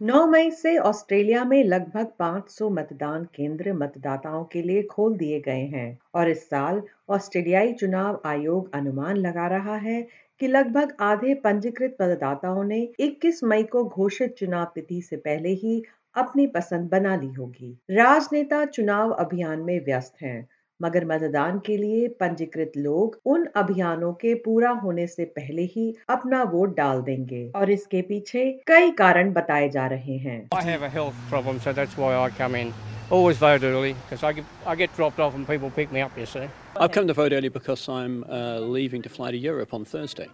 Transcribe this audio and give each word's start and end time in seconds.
9 0.00 0.26
मई 0.26 0.50
से 0.50 0.76
ऑस्ट्रेलिया 0.78 1.44
में 1.44 1.64
लगभग 1.64 2.12
500 2.18 2.68
मतदान 2.70 3.24
केंद्र 3.24 3.72
मतदाताओं 3.72 4.44
के 4.44 4.62
लिए 4.62 4.82
खोल 4.82 5.16
दिए 5.16 5.40
गए 5.40 5.64
हैं 5.66 5.98
और 6.14 6.28
इस 6.30 6.48
साल 6.50 6.82
ऑस्ट्रेलियाई 7.08 7.72
चुनाव 7.72 8.20
आयोग 8.24 8.74
अनुमान 8.74 9.16
लगा 9.16 9.46
रहा 9.46 9.76
है 9.76 10.00
कि 10.40 10.46
लगभग 10.46 10.96
आधे 11.00 11.34
पंजीकृत 11.34 11.96
मतदाताओं 12.02 12.62
ने 12.64 12.80
21 13.00 13.44
मई 13.44 13.62
को 13.62 13.84
घोषित 13.84 14.34
चुनाव 14.34 14.64
तिथि 14.74 15.02
से 15.02 15.16
पहले 15.16 15.48
ही 15.48 15.82
अपनी 16.14 16.46
पसंद 16.46 16.90
बना 16.90 17.16
ली 17.16 17.32
होगी। 17.32 17.78
राजनेता 17.90 18.64
चुनाव 18.64 19.10
अभियान 19.10 19.60
में 19.60 19.84
व्यस्त 19.84 20.22
हैं। 20.22 20.48
मगर 20.82 21.04
मतदान 21.04 21.58
के 21.66 21.76
लिए 21.76 22.06
पंजीकृत 22.20 22.72
लोग 22.76 23.20
उन 23.32 23.46
अभियानों 23.62 24.12
के 24.20 24.34
पूरा 24.44 24.70
होने 24.84 25.06
से 25.06 25.24
पहले 25.38 25.62
ही 25.74 25.94
अपना 26.10 26.42
वोट 26.52 26.76
डाल 26.76 27.02
देंगे 27.08 27.42
और 27.56 27.70
इसके 27.70 28.02
पीछे 28.12 28.44
कई 28.66 28.90
कारण 29.02 29.32
बताए 29.32 29.68
जा 29.76 29.86
रहे 29.94 30.16
हैं 30.26 30.38
I 30.60 30.62
have 30.70 30.82
a 30.82 30.92
health 30.96 31.20
problem, 31.32 31.60
so 31.66 31.72
that's 31.80 31.96
why 32.02 32.14
I 32.22 32.30
come 32.42 32.56
in. 32.62 32.72
Always 33.10 33.38
vote 33.38 33.64
early 33.64 33.94
because 34.00 34.22
I 34.22 34.32
get, 34.32 34.44
I 34.72 34.74
get 34.82 34.96
dropped 34.96 35.18
off 35.18 35.34
and 35.34 35.46
people 35.46 35.70
pick 35.78 35.92
me 35.92 36.00
up, 36.00 36.16
you 36.16 36.26
see. 36.26 36.48
I've 36.76 36.92
come 36.92 37.08
to 37.08 37.14
vote 37.14 37.32
early 37.32 37.48
because 37.48 37.88
I'm 37.88 38.24
uh, 38.24 38.60
leaving 38.60 39.02
to 39.02 39.08
fly 39.08 39.30
to 39.32 39.36
Europe 39.36 39.74
on 39.74 39.84
Thursday. 39.84 40.28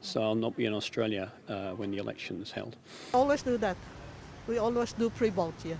So 0.00 0.22
I'll 0.22 0.34
not 0.34 0.56
be 0.56 0.66
in 0.66 0.74
Australia 0.74 1.32
uh, 1.48 1.70
when 1.72 1.90
the 1.90 1.98
election 1.98 2.42
is 2.42 2.50
held. 2.50 2.76
Always 3.14 3.42
do 3.42 3.56
that. 3.58 3.76
We 4.46 4.58
always 4.58 4.92
do 4.92 5.10
pre-vote 5.10 5.54
here. 5.62 5.78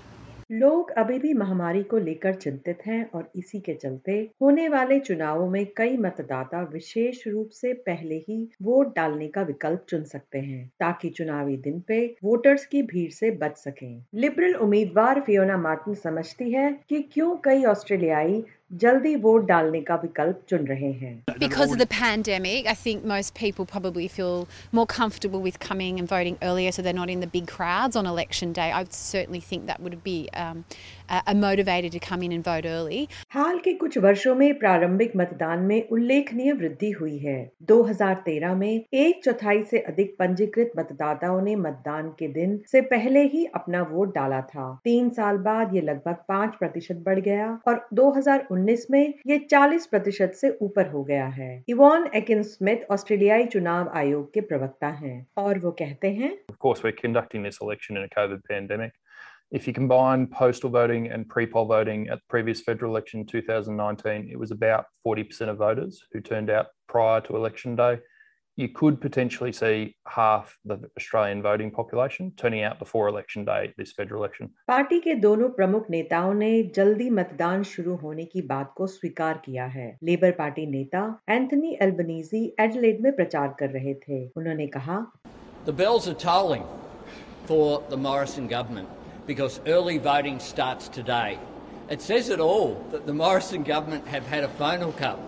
लोग 0.51 0.91
अभी 0.91 1.19
भी 1.19 1.33
महामारी 1.35 1.83
को 1.83 1.99
लेकर 1.99 2.35
चिंतित 2.35 2.79
हैं 2.87 3.11
और 3.11 3.31
इसी 3.37 3.59
के 3.61 3.75
चलते 3.75 4.13
होने 4.43 4.69
वाले 4.69 4.99
चुनावों 5.01 5.49
में 5.51 5.67
कई 5.77 5.97
मतदाता 5.97 6.63
विशेष 6.63 7.27
रूप 7.27 7.51
से 7.51 7.73
पहले 7.87 8.17
ही 8.19 8.49
वोट 8.63 8.95
डालने 8.97 9.29
का 9.29 9.43
विकल्प 9.43 9.85
चुन 9.89 10.05
सकते 10.05 10.39
हैं 10.39 10.67
ताकि 10.81 11.11
चुनावी 11.11 11.57
दिन 11.57 11.81
पे 11.81 12.05
वोटर्स 12.25 12.67
की 12.67 12.83
भीड़ 12.83 13.11
से 13.11 13.31
बच 13.31 13.57
सकें। 13.57 14.05
लिबरल 14.15 14.55
उम्मीदवार 14.55 15.21
फियोना 15.21 15.57
मार्टिन 15.59 15.95
समझती 15.95 16.51
है 16.53 16.71
कि 16.89 17.03
क्यों 17.13 17.37
कई 17.37 17.65
ऑस्ट्रेलियाई 17.65 18.43
जल्दी 18.82 19.16
वोट 19.24 19.46
डालने 19.48 19.82
का 19.88 19.96
विकल्प 20.04 20.42
चुन 20.50 20.66
रहे 20.68 20.92
हैं 21.02 21.14
Because 21.44 21.72
of 21.72 21.80
the 21.82 21.88
pandemic, 21.88 22.68
I 22.68 22.74
think 22.74 23.06
most 23.12 23.34
people 23.40 23.66
probably 23.74 24.08
feel 24.08 24.48
more 24.80 24.86
comfortable 24.94 25.42
with 25.48 25.60
coming 25.60 26.00
and 26.00 26.10
voting 26.14 26.38
earlier 26.50 26.72
so 26.72 26.82
they're 26.82 27.00
not 27.00 27.14
in 27.16 27.26
the 27.26 27.32
big 27.36 27.48
crowds 27.48 28.00
on 28.02 28.10
election 28.14 28.54
day. 28.60 28.72
I 28.72 28.84
certainly 29.00 29.44
think 29.52 29.68
that 29.68 29.82
would 29.88 30.04
be 30.04 30.18
um, 30.46 30.66
a 31.09 31.23
a 31.27 31.35
motivator 31.35 31.91
to 31.91 31.99
come 32.01 32.23
in 32.23 32.33
and 32.33 32.45
vote 32.45 32.67
early. 32.67 33.01
हाल 33.31 33.59
के 33.59 33.73
कुछ 33.75 33.97
वर्षों 33.99 34.35
में 34.35 34.59
प्रारंभिक 34.59 35.13
मतदान 35.17 35.59
में 35.63 35.89
उल्लेखनीय 35.89 36.53
वृद्धि 36.53 36.91
हुई 36.91 37.17
है 37.19 37.39
2013 37.71 38.55
में 38.57 38.85
एक 38.95 39.23
चौथाई 39.25 39.63
से 39.71 39.79
अधिक 39.91 40.15
पंजीकृत 40.19 40.73
मतदाताओं 40.79 41.41
ने 41.43 41.57
मतदान 41.59 42.09
के 42.19 42.29
दिन 42.29 42.59
से 42.73 42.81
पहले 42.91 43.23
ही 43.29 43.45
अपना 43.55 43.83
वोट 43.91 44.15
डाला 44.15 44.41
था 44.51 44.69
तीन 44.85 45.11
साल 45.19 45.39
बाद 45.49 45.75
ये 45.75 45.81
लगभग 45.83 46.25
पाँच 46.29 46.55
प्रतिशत 46.59 47.03
बढ़ 47.07 47.21
गया 47.21 47.49
और 47.69 47.87
2019 47.95 48.87
में 48.91 49.15
ये 49.27 49.39
40 49.53 49.87
प्रतिशत 49.87 50.33
से 50.41 50.57
ऊपर 50.63 50.91
हो 50.91 51.03
गया 51.05 51.27
है 51.41 51.53
इवॉन 51.69 52.09
एकिन 52.15 52.43
स्मिथ 52.53 52.87
ऑस्ट्रेलियाई 52.93 53.45
चुनाव 53.49 53.91
आयोग 53.97 54.33
के 54.35 54.41
प्रवक्ता 54.53 54.89
हैं 55.03 55.17
और 55.39 55.59
वो 55.59 55.71
कहते 55.83 56.13
हैं 56.13 56.33
Of 56.51 56.59
course, 56.61 56.83
we're 56.85 56.99
conducting 57.01 57.43
this 57.43 57.61
election 57.63 57.97
in 57.97 58.05
a 58.05 58.09
COVID 58.11 58.43
pandemic. 58.47 58.93
If 59.54 59.68
you 59.68 59.74
combine 59.74 60.26
postal 60.26 60.72
voting 60.72 61.12
and 61.12 61.30
pre 61.30 61.46
poll 61.46 61.66
voting 61.66 62.08
at 62.10 62.18
the 62.18 62.24
previous 62.28 62.62
federal 62.62 62.90
election 62.90 63.20
in 63.20 63.28
2019, 63.28 64.28
it 64.32 64.40
was 64.40 64.50
about 64.50 64.86
40% 65.06 65.48
of 65.48 65.58
voters 65.58 66.02
who 66.12 66.22
turned 66.22 66.50
out 66.50 66.70
prior 66.88 67.22
to 67.22 67.36
election 67.36 67.76
day. 67.76 68.00
You 68.58 68.70
could 68.70 69.00
potentially 69.00 69.52
see 69.52 69.96
half 70.08 70.58
the 70.66 70.80
Australian 70.98 71.44
voting 71.44 71.70
population 71.70 72.32
turning 72.36 72.64
out 72.64 72.80
before 72.80 73.08
election 73.08 73.46
day 73.46 73.74
this 73.78 73.92
federal 73.92 74.24
election. 74.24 74.50
Party 74.68 75.00
के 75.02 75.16
दोनों 75.22 75.50
प्रमुख 75.60 75.90
नेताओं 75.90 76.34
ने 76.34 76.52
जल्दी 76.76 77.10
मतदान 77.20 77.64
शुरू 77.74 77.96
होने 78.04 78.26
की 78.34 78.42
बात 78.50 78.74
को 78.78 78.88
स्वीकार 78.96 79.42
किया 79.46 79.66
है 79.76 79.88
लेबर 80.04 80.32
पार्टी 80.42 80.66
नेता 80.72 81.04
एंथनी 81.30 81.78
एल्बनीजी 81.82 82.44
एडलेड 82.60 83.02
में 83.04 83.16
प्रचार 83.16 83.56
कर 83.60 83.70
रहे 83.78 83.94
थे 84.08 84.26
उन्होंने 84.38 84.68
कहा 84.80 85.00
The 85.66 85.78
bells 85.84 86.12
are 86.16 86.20
tolling 86.28 86.68
for 87.46 87.82
the 87.90 88.04
Morrison 88.10 88.52
government 88.58 88.97
because 89.28 89.60
early 89.68 89.98
voting 89.98 90.40
starts 90.40 90.88
today. 90.88 91.40
It 91.90 92.02
says 92.02 92.30
it 92.30 92.40
all 92.40 92.84
that 92.92 93.06
the 93.06 93.14
Morrison 93.14 93.64
government 93.64 94.08
have 94.08 94.26
had 94.26 94.44
a 94.44 94.50
phone 94.50 94.80
hookup 94.80 95.20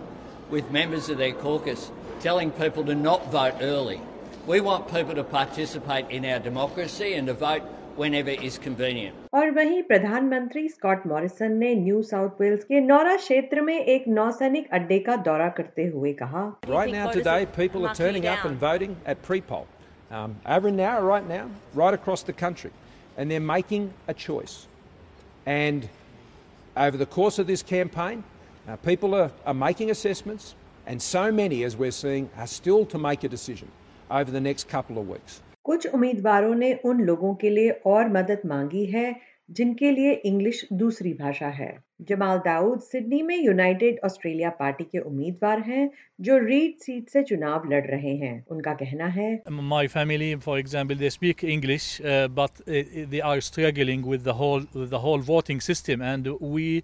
with 0.50 0.70
members 0.70 1.08
of 1.08 1.18
their 1.18 1.32
caucus 1.32 1.90
telling 2.20 2.50
people 2.50 2.84
to 2.84 2.94
not 2.94 3.30
vote 3.30 3.54
early. 3.60 4.00
We 4.46 4.60
want 4.60 4.88
people 4.92 5.14
to 5.14 5.24
participate 5.24 6.08
in 6.10 6.24
our 6.24 6.38
democracy 6.38 7.14
and 7.14 7.26
to 7.26 7.34
vote 7.34 7.62
whenever 7.96 8.30
is 8.30 8.58
convenient. 8.58 9.14
और 9.34 9.50
वहीं 9.50 9.82
प्रधानमंत्री 9.82 10.68
Scott 10.68 11.06
Morrison 11.06 11.52
ने 11.58 11.74
New 11.74 12.02
South 12.10 12.40
Wales 12.40 12.64
के 12.64 12.80
Nowra 12.80 13.14
क्षेत्र 13.16 13.60
में 13.68 13.78
एक 13.78 14.04
नौसैनिक 14.08 14.70
अड्डे 14.78 14.98
का 15.06 15.16
दौरा 15.28 15.48
करते 15.58 15.86
हुए 15.94 16.12
कहा 16.22 16.44
Right 16.68 16.92
now, 16.92 17.10
today, 17.10 17.46
people 17.56 17.86
are 17.86 17.94
turning 17.94 18.26
up 18.34 18.44
and 18.44 18.60
voting 18.66 18.96
at 19.06 19.22
pre 19.22 19.40
poll. 19.40 19.66
Um, 20.10 20.36
over 20.46 20.68
an 20.68 20.80
hour 20.80 21.04
right 21.04 21.28
now, 21.28 21.46
right 21.74 21.94
across 21.94 22.22
the 22.22 22.32
country. 22.44 22.70
And 23.16 23.30
they're 23.30 23.40
making 23.40 23.92
a 24.08 24.14
choice. 24.14 24.66
And 25.46 25.88
over 26.76 26.96
the 26.96 27.06
course 27.06 27.38
of 27.38 27.46
this 27.46 27.62
campaign, 27.62 28.24
uh, 28.68 28.76
people 28.76 29.14
are, 29.14 29.30
are 29.46 29.54
making 29.54 29.90
assessments, 29.90 30.54
and 30.86 31.00
so 31.00 31.32
many, 31.32 31.64
as 31.64 31.76
we're 31.76 31.90
seeing, 31.90 32.28
are 32.36 32.46
still 32.46 32.84
to 32.86 32.98
make 32.98 33.24
a 33.24 33.28
decision 33.28 33.68
over 34.10 34.30
the 34.30 34.40
next 34.40 34.68
couple 34.68 34.98
of 34.98 35.08
weeks. 35.08 35.42
कुछ 35.64 35.86
उम्मीदवारों 35.86 36.54
ने 36.54 36.72
उन 36.84 37.00
लोगों 37.00 37.34
के 37.34 37.50
लिए 37.50 37.70
और 37.86 38.08
मदद 38.08 38.42
मांगी 38.46 38.84
है 38.86 39.06
जिनके 39.51 39.91
लिए 39.91 40.11
इंग्लिश 40.25 40.67
दूसरी 40.73 41.13
भाषा 41.13 41.47
है। 41.55 41.77
जमाल 42.09 42.37
दाऊद 42.45 42.79
सिडनी 42.81 43.21
में 43.21 43.35
यूनाइटेड 43.37 43.99
ऑस्ट्रेलिया 44.05 44.49
पार्टी 44.59 44.83
के 44.83 44.99
उम्मीदवार 44.99 45.59
हैं 45.61 45.89
जो 46.21 46.37
रीड 46.37 46.77
सीट 46.81 47.09
से 47.09 47.21
चुनाव 47.23 47.67
लड़ 47.71 47.85
रहे 47.85 48.15
हैं। 48.17 48.33
उनका 48.51 48.73
कहना 48.73 49.05
है 49.07 49.27
my 49.51 49.87
family 49.87 50.33
for 50.45 50.59
example 50.59 50.95
they 50.95 51.09
speak 51.09 51.43
English 51.45 51.85
but 52.31 52.63
they 53.09 53.19
are 53.29 53.39
struggling 53.41 54.05
with 54.05 54.23
the 54.23 54.35
whole 54.39 54.65
the 54.75 55.01
whole 55.03 55.21
voting 55.27 55.59
system 55.61 56.03
and 56.03 56.27
we 56.43 56.79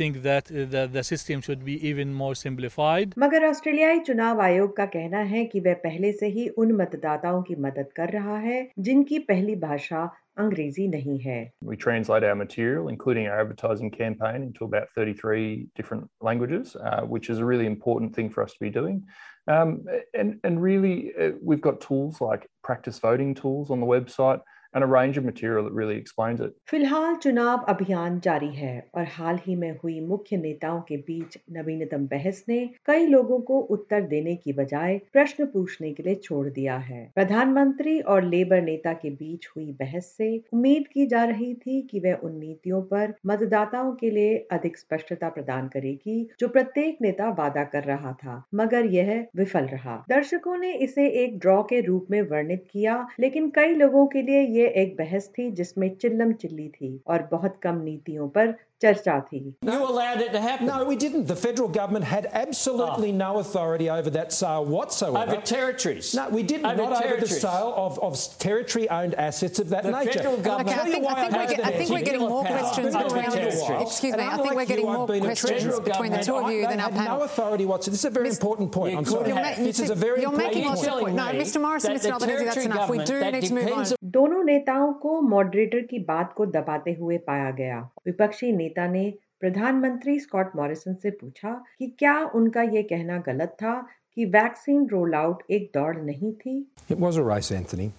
think 0.00 0.16
that 0.22 0.52
the 0.94 1.02
system 1.04 1.40
should 1.40 1.62
be 1.64 1.74
even 1.90 2.12
more 2.14 2.34
simplified 2.36 3.14
मगर 3.18 3.46
ऑस्ट्रेलियाई 3.48 3.98
चुनाव 4.00 4.40
आयोग 4.40 4.76
का 4.76 4.86
कहना 4.96 5.22
है 5.32 5.44
कि 5.44 5.60
वह 5.60 5.74
पहले 5.84 6.12
से 6.12 6.28
ही 6.28 6.48
उन 6.58 6.72
मतदाताओं 6.82 7.42
की 7.42 7.54
मदद 7.60 7.92
कर 7.96 8.10
रहा 8.10 8.38
है 8.40 8.66
जिनकी 8.78 9.18
पहली 9.30 9.56
भाषा 9.64 10.04
अंग्रेजी 10.39 10.87
नहीं 10.87 11.19
है 11.19 11.51
We 11.63 11.77
translate 11.77 12.23
our 12.23 12.35
material, 12.35 12.89
including 12.89 13.27
our 13.27 13.39
advertising 13.39 13.91
campaign, 13.91 14.43
into 14.43 14.65
about 14.65 14.89
33 14.95 15.67
different 15.75 16.09
languages, 16.21 16.75
uh, 16.75 17.01
which 17.01 17.29
is 17.29 17.39
a 17.39 17.45
really 17.45 17.65
important 17.65 18.15
thing 18.15 18.29
for 18.29 18.43
us 18.43 18.53
to 18.53 18.59
be 18.59 18.69
doing. 18.69 19.03
Um, 19.47 19.85
and, 20.13 20.39
and 20.43 20.61
really, 20.61 21.13
uh, 21.19 21.31
we've 21.41 21.61
got 21.61 21.81
tools 21.81 22.21
like 22.21 22.49
practice 22.63 22.99
voting 22.99 23.33
tools 23.33 23.71
on 23.71 23.79
the 23.79 23.85
website 23.85 24.41
And 24.74 24.84
a 24.84 24.86
range 24.86 25.16
of 25.16 25.24
material 25.24 25.64
that 25.64 25.72
really 25.72 25.96
explains 25.96 26.40
it. 26.40 26.52
फ़िलहाल 26.70 27.14
चुनाव 27.22 27.64
अभियान 27.68 28.18
जारी 28.20 28.48
है 28.54 28.74
और 28.94 29.06
हाल 29.10 29.38
ही 29.46 29.56
में 29.56 29.70
हुई 29.82 30.00
मुख्य 30.00 30.36
नेताओं 30.36 30.80
के 30.80 30.96
बीच 31.08 31.38
नवीनतम 31.52 32.06
बहस 32.06 32.44
ने 32.48 32.58
कई 32.86 33.06
लोगों 33.06 33.40
को 33.40 33.58
उत्तर 33.76 34.00
देने 34.06 34.34
की 34.36 34.52
बजाय 34.52 34.98
प्रश्न 35.12 35.46
पूछने 35.46 35.92
के 35.92 36.02
लिए 36.02 36.14
छोड़ 36.14 36.46
दिया 36.48 36.76
है 36.80 37.02
प्रधानमंत्री 37.14 37.98
और 38.12 38.24
लेबर 38.24 38.62
नेता 38.62 38.92
के 38.92 39.10
बीच 39.10 39.48
हुई 39.56 39.70
बहस 39.80 40.14
से 40.18 40.30
उम्मीद 40.52 40.88
की 40.92 41.06
जा 41.06 41.24
रही 41.24 41.52
थी 41.54 41.80
कि 41.90 42.00
वह 42.00 42.24
उन 42.24 42.38
नीतियों 42.38 42.82
पर 42.82 43.14
मतदाताओं 43.26 43.92
के 43.94 44.10
लिए 44.10 44.36
अधिक 44.52 44.76
स्पष्टता 44.78 45.28
प्रदान 45.28 45.68
करेगी, 45.68 46.28
जो 46.40 46.48
प्रत्येक 46.48 46.98
नेता 47.02 47.28
वादा 47.38 47.64
कर 47.64 47.84
रहा 47.84 48.12
था, 48.12 48.42
मगर 48.54 48.86
यह 48.86 49.26
विफल 49.36 49.64
रहा 49.66 49.96
दर्शकों 50.08 50.56
ने 50.56 50.72
इसे 50.78 51.06
एक 51.24 51.38
ड्रॉ 51.38 51.62
के 51.62 51.80
रूप 51.80 52.06
में 52.10 52.20
वर्णित 52.22 52.64
किया, 52.72 53.06
लेकिन 53.20 53.48
कई 53.50 53.74
लोगों 53.74 54.06
के 54.06 54.22
लिए 54.22 54.40
ये 54.40 54.61
एक 54.61 54.95
बहस 54.97 55.29
थी 55.37 55.49
जिसमें 55.59 55.89
चिल्लम 56.01 56.31
चिल्ली 56.41 56.67
थी 56.69 56.99
और 57.09 57.27
बहुत 57.31 57.59
कम 57.63 57.81
नीतियों 57.83 58.27
पर 58.37 58.55
चर्चा 58.81 59.19
थी 59.31 59.39
You 59.65 59.77
allowed 59.89 60.19
it 60.23 60.31
to 60.33 60.39
happen. 60.41 60.67
No, 60.67 60.83
we 60.89 60.95
didn't. 61.03 61.25
The 61.29 61.35
federal 61.35 61.67
government 61.77 62.05
had 62.05 62.27
absolutely 62.31 63.11
no 63.11 63.29
authority 63.39 63.89
over 63.89 64.11
that 64.17 64.31
sale 64.39 64.65
whatsoever. 64.73 65.31
Over 65.31 65.41
territories. 65.51 66.13
No, 66.13 66.25
we 66.29 66.43
didn't. 66.43 66.67
Over 66.67 66.75
not 66.83 66.91
over 66.91 66.97
the 66.97 67.07
territories. 67.07 67.41
sale 67.45 67.73
of, 67.85 67.97
of 68.09 68.19
territory-owned 68.43 69.15
assets 69.15 69.57
of 69.63 69.69
that 69.69 69.83
The 69.87 69.93
nature. 69.95 70.11
federal 70.19 70.37
government- 70.49 70.77
I'll 70.77 70.83
tell 70.83 70.93
you 70.93 70.97
Okay, 70.97 71.07
I 71.07 71.13
why 71.13 71.21
think- 71.21 71.33
I 71.33 71.33
think 71.33 71.33
know 71.33 71.39
we're 71.39 71.55
get- 71.55 71.65
I 71.65 71.71
that 71.71 71.77
think 71.79 71.89
we're 71.89 71.97
answer. 71.97 72.05
getting 72.11 72.27
more 72.27 72.41
I've 72.43 72.47
been 72.51 72.57
questions 72.59 72.93
around 72.95 73.03
between 73.07 73.31
for 73.31 73.39
a 73.39 73.55
you. 73.55 73.61
while. 73.63 73.81
Excuse 73.87 74.13
And 74.13 74.21
me, 74.21 74.27
I 74.27 74.29
think 74.29 74.41
unlike 74.41 74.57
we're 74.61 74.65
getting 74.73 74.85
you, 74.85 74.91
I've 74.91 74.97
more 74.99 75.07
been 75.07 75.23
a 75.23 75.25
questions 75.31 75.63
federal 75.63 75.81
between 75.89 76.11
the 76.11 76.21
government. 76.21 76.29
two 76.29 76.35
of 76.45 76.51
you 76.53 76.61
I- 76.61 76.69
than 76.69 76.77
they 76.77 76.83
our 76.83 76.91
had 76.91 76.99
panel. 77.01 77.17
no 77.17 77.23
authority 77.31 77.65
whatsoever. 77.65 77.95
This 77.97 78.05
is 78.05 78.09
a 78.13 78.15
very 78.19 78.29
Mis- 78.29 78.37
important 78.37 78.71
point. 78.77 78.91
You 78.93 78.97
I'm 78.99 79.05
could 79.05 79.25
sorry. 79.25 79.31
have. 79.31 79.57
This 79.71 79.79
is 79.79 79.89
a 79.89 79.95
very 80.05 80.21
You're 80.21 80.29
important 80.37 80.53
making 80.53 80.69
point. 80.69 80.85
your 80.85 80.99
point. 81.01 81.15
No, 81.15 81.25
Mr. 81.43 81.57
Morrison, 81.65 81.95
Mr. 81.97 82.11
Albanese, 82.11 82.45
that's 82.45 82.65
enough. 82.69 82.89
We 82.93 82.99
do 83.11 83.17
need 83.31 83.43
to 83.49 83.53
move 83.57 83.71
on. 83.73 83.85
दोनों 84.14 84.42
नेताओं 84.44 84.92
को 85.02 85.20
moderator 85.22 85.80
की 85.90 85.98
बात 86.04 86.32
को 86.36 86.46
दबाते 86.56 86.92
हुए 87.00 87.18
पाया 87.26 87.50
गया 87.60 87.80
विपक्षी 88.06 88.52
नेता 88.52 88.86
ने 88.88 89.10
प्रधानमंत्री 89.40 90.18
स्कॉट 90.20 90.56
मॉरिसन 90.56 90.94
से 91.02 91.10
पूछा 91.20 91.52
कि 91.78 91.86
क्या 91.98 92.18
उनका 92.34 92.62
ये 92.76 92.82
कहना 92.92 93.18
गलत 93.26 93.56
था 93.62 93.74
कि 94.16 94.24
वैक्सीन 94.34 94.86
रोल 94.88 95.14
आउट 95.14 95.42
एक 95.50 95.70
दौड़ 95.74 95.96
नहीं 95.96 96.32
थी 96.44 96.56
It 96.90 96.98
was 97.04 97.16
a 97.16 97.26
race, 97.28 97.50
Anthony. 97.58 97.90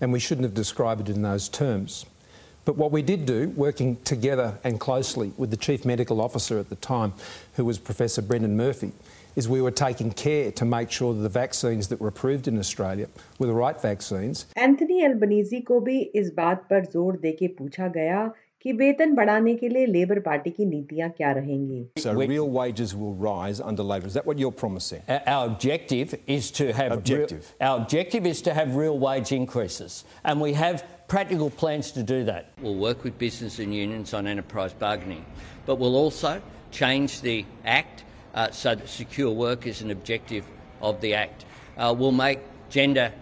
and 0.00 0.12
we 0.12 0.20
shouldn't 0.20 0.46
have 0.46 0.54
described 0.54 1.00
it 1.04 1.08
in 1.14 1.22
those 1.22 1.48
terms. 1.50 1.94
But 2.67 2.77
what 2.77 2.91
we 2.91 3.01
did 3.01 3.25
do, 3.25 3.49
working 3.57 3.97
together 4.05 4.57
and 4.63 4.79
closely 4.79 5.33
with 5.37 5.51
the 5.51 5.57
Chief 5.57 5.83
Medical 5.83 6.21
Officer 6.21 6.57
at 6.59 6.69
the 6.69 6.77
time, 6.77 7.13
who 7.55 7.65
was 7.65 7.77
Professor 7.77 8.21
Brendan 8.21 8.55
Murphy, 8.55 8.93
is 9.35 9.49
we 9.49 9.61
were 9.61 9.71
taking 9.71 10.11
care 10.11 10.51
to 10.51 10.63
make 10.63 10.89
sure 10.91 11.13
that 11.13 11.21
the 11.21 11.29
vaccines 11.29 11.89
that 11.89 11.99
were 11.99 12.07
approved 12.07 12.47
in 12.47 12.57
Australia 12.57 13.07
were 13.37 13.47
the 13.47 13.53
right 13.53 13.81
vaccines. 13.81 14.45
Anthony 14.57 15.01
Albanese 15.05 15.59
को 15.69 15.79
भी 15.81 15.99
इस 16.21 16.31
बात 16.37 16.65
पर 16.69 16.85
जोर 16.93 17.17
देके 17.21 17.47
पूछा 17.59 17.87
गया 17.97 18.31
कि 18.63 18.71
वेतन 18.71 19.13
बढ़ाने 19.15 19.53
के 19.55 19.69
लिए 19.69 19.85
लेबर 19.85 20.19
पार्टी 20.25 20.49
की 20.57 20.65
नीतियां 20.65 21.09
क्या 21.17 21.31
रहेंगी 21.39 21.85
So 22.03 22.13
real 22.13 22.49
wages 22.49 22.95
will 22.95 23.13
rise 23.13 23.59
under 23.59 23.83
Labor. 23.83 24.07
Is 24.07 24.13
that 24.13 24.25
what 24.25 24.39
you're 24.39 24.57
promising? 24.63 25.01
Our 25.09 25.47
objective 25.47 26.15
is 26.27 26.51
to 26.59 26.71
have 26.71 26.93
Objective. 26.93 27.51
Real, 27.59 27.69
our 27.69 27.81
objective 27.81 28.25
is 28.25 28.41
to 28.43 28.53
have 28.53 28.77
real 28.83 28.97
wage 28.99 29.33
increases, 29.33 30.05
and 30.23 30.39
we 30.39 30.53
have 30.53 30.85
practical 31.08 31.48
plans 31.48 31.90
to 31.92 32.02
do 32.02 32.24
that. 32.24 32.50
We'll 32.60 32.74
work 32.74 33.02
with 33.02 33.18
business 33.18 33.58
and 33.58 33.74
unions 33.74 34.12
on 34.14 34.26
enterprise 34.26 34.74
bargaining, 34.74 35.24
but 35.66 35.76
we'll 35.76 35.96
also 35.96 36.40
change 36.70 37.22
the 37.22 37.46
act 37.64 38.04
uh, 38.34 38.50
so 38.50 38.74
that 38.74 38.88
secure 38.88 39.30
work 39.30 39.66
is 39.66 39.80
an 39.80 39.90
objective 39.90 40.44
of 40.82 41.00
the 41.00 41.14
act. 41.14 41.46
Uh, 41.78 41.94
we'll 41.96 42.12
make 42.12 42.40
gender 42.68 43.12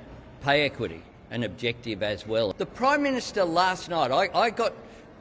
pay 0.42 0.64
equity 0.64 1.02
an 1.30 1.44
objective 1.44 2.02
as 2.02 2.26
well. 2.26 2.52
The 2.56 2.66
Prime 2.66 3.02
Minister 3.02 3.44
last 3.44 3.88
night, 3.88 4.10
I, 4.10 4.28
I 4.36 4.50
got 4.50 4.72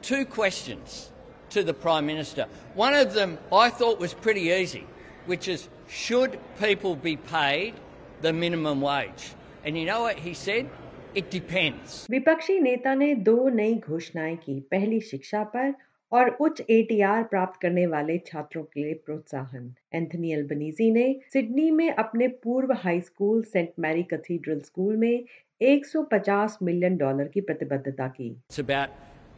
two 0.02 0.24
questions 0.24 1.10
to 1.50 1.62
the 1.62 1.74
Prime 1.74 2.06
Minister. 2.06 2.46
One 2.74 2.94
of 2.94 3.14
them 3.14 3.38
I 3.52 3.70
thought 3.70 3.98
was 3.98 4.14
pretty 4.14 4.42
easy, 4.42 4.86
which 5.26 5.48
is 5.48 5.68
should 5.88 6.38
people 6.60 6.96
be 6.96 7.16
paid 7.16 7.74
the 8.22 8.32
minimum 8.32 8.80
wage? 8.80 9.32
And 9.64 9.76
you 9.76 9.84
know 9.84 10.02
what 10.02 10.18
he 10.18 10.34
said? 10.34 10.68
It 11.16 11.30
depends. 11.30 12.06
विपक्षी 12.10 12.58
नेता 12.60 12.94
ने 12.94 13.14
दो 13.26 13.48
नई 13.48 13.74
घोषणाएँ 13.88 14.36
की 14.36 14.58
पहली 14.70 15.00
शिक्षा 15.00 15.42
पर 15.54 15.72
और 16.12 16.28
उच्च 16.40 16.60
एटीआर 16.70 17.22
प्राप्त 17.30 17.60
करने 17.60 17.86
वाले 17.86 18.16
छात्रों 18.26 18.62
के 18.64 18.82
लिए 18.82 18.94
प्रोत्साहन 19.06 19.72
एंथनी 19.94 20.32
अल्बनीजी 20.32 20.90
ने 20.92 21.06
सिडनी 21.32 21.70
में 21.78 21.90
अपने 21.90 22.28
पूर्व 22.44 22.72
high 22.82 23.00
school 23.00 23.42
Saint 23.52 23.70
Mary 23.80 24.02
Cathedral 24.10 24.60
School 24.66 24.96
में 24.96 25.24
150 25.60 26.56
मिलियन 26.62 26.96
डॉलर 26.96 27.28
की 27.34 27.40
प्रतिबद्धता 27.50 28.08
की 28.18 28.30
It's 28.50 28.62
about 28.64 28.90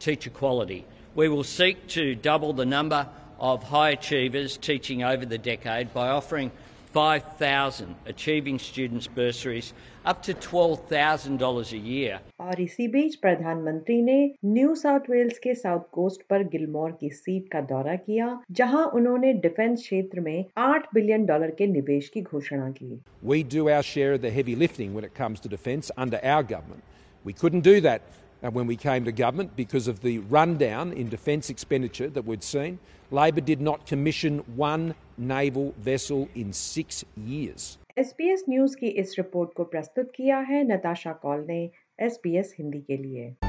teacher 0.07 0.31
quality. 0.41 0.83
We 1.15 1.29
will 1.29 1.45
seek 1.45 1.87
to 1.95 2.03
double 2.29 2.53
the 2.53 2.67
number 2.75 3.05
of 3.51 3.63
high 3.63 3.91
achievers 3.91 4.57
teaching 4.67 5.03
over 5.03 5.25
the 5.25 5.37
decade 5.37 5.93
by 5.93 6.09
offering 6.09 6.51
5,000 6.94 7.96
achieving 8.06 8.56
students 8.56 9.08
bursaries 9.08 9.72
up 10.04 10.22
to 10.22 10.32
$12,000 10.32 11.72
a 11.72 11.78
year. 11.78 12.20
और 12.40 12.60
इसी 12.60 12.86
बीच 12.88 13.14
प्रधानमंत्री 13.24 14.00
ने 14.02 14.18
New 14.44 14.74
South 14.74 15.10
Wales 15.10 15.38
के 15.44 15.54
south 15.54 15.80
coast 15.92 16.22
पर 16.30 16.42
Gilmore 16.48 16.90
की 17.00 17.10
seat 17.10 17.48
का 17.52 17.60
दौरा 17.72 17.94
किया 18.06 18.28
जहां 18.60 18.84
उन्होंने 18.98 19.32
डिफेंस 19.46 19.80
क्षेत्र 19.80 20.20
में 20.20 20.44
8 20.66 20.86
बिलियन 20.94 21.24
डॉलर 21.26 21.50
के 21.58 21.66
निवेश 21.66 22.08
की 22.14 22.22
घोषणा 22.22 22.70
की 22.78 23.00
We 23.24 23.42
do 23.56 23.68
our 23.76 23.82
share 23.82 24.12
of 24.18 24.22
the 24.26 24.34
heavy 24.38 24.56
lifting 24.64 24.94
when 24.94 25.08
it 25.10 25.14
comes 25.22 25.40
to 25.40 25.54
defence 25.56 25.90
under 26.06 26.20
our 26.34 26.44
government. 26.54 26.84
We 27.24 27.32
couldn't 27.32 27.62
do 27.62 27.80
that 27.80 28.00
uh, 28.00 28.27
when 28.52 28.66
we 28.66 28.76
came 28.76 29.04
to 29.04 29.12
government 29.12 29.56
because 29.56 29.88
of 29.88 30.00
the 30.00 30.18
rundown 30.18 30.92
in 30.92 31.08
defence 31.08 31.48
expenditure 31.48 32.10
that 32.10 32.24
we'd 32.24 32.42
seen. 32.42 32.78
Labor 33.10 33.40
did 33.40 33.60
not 33.60 33.86
commission 33.86 34.42
one 34.56 34.94
naval 35.16 35.72
vessel 35.78 36.28
in 36.34 36.52
six 36.52 37.04
years. 37.16 37.78
SPS 37.98 38.44
news 38.48 38.74
की 38.74 38.86
इस 39.00 39.14
report 39.18 39.50
को 39.56 39.64
प्रस्तुत 39.64 40.10
किया 40.14 40.38
है 40.48 40.62
Natasha 40.68 41.12
call 41.22 41.44
ने 41.48 41.58
SPS 41.98 42.54
Hindi 42.58 42.80
के 42.88 42.96
लिए 42.96 43.47